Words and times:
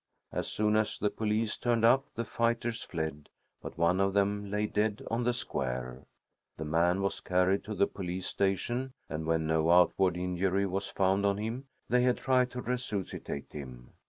As 0.31 0.47
soon 0.47 0.75
as 0.77 0.97
the 0.97 1.11
police 1.11 1.57
turned 1.57 1.85
up, 1.85 2.05
the 2.15 2.25
fighters 2.25 2.81
fled, 2.81 3.29
but 3.61 3.77
one 3.77 3.99
of 3.99 4.13
them 4.13 4.49
lay 4.49 4.65
dead 4.65 5.05
on 5.11 5.25
the 5.25 5.31
square. 5.31 6.07
The 6.57 6.65
man 6.65 7.03
was 7.03 7.19
carried 7.19 7.63
to 7.65 7.75
the 7.75 7.85
police 7.85 8.25
station, 8.25 8.93
and 9.11 9.27
when 9.27 9.45
no 9.45 9.69
outward 9.69 10.17
injury 10.17 10.65
was 10.65 10.87
found 10.87 11.23
on 11.23 11.37
him, 11.37 11.67
they 11.87 12.01
had 12.01 12.17
tried 12.17 12.49
to 12.49 12.63
resuscitate 12.63 13.53
him. 13.53 13.91